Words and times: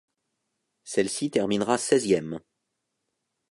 Celle-ci 0.83 1.29
terminera 1.29 1.77
seizième. 1.77 2.39